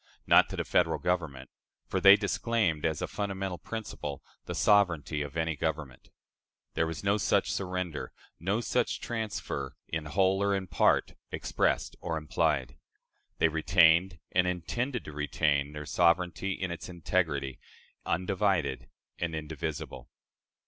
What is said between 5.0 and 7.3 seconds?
of any government. There was no